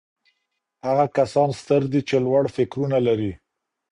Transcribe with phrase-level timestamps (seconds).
[0.85, 3.31] هغه کسان ستر دي چي لوړ فکرونه لري.